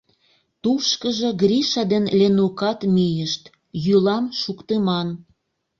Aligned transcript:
Тушкыжо 0.61 1.29
Гриша 1.41 1.83
ден 1.91 2.05
Ленукат 2.19 2.79
мийышт— 2.93 3.43
йӱлам 3.85 4.25
шуктыман. 4.39 5.07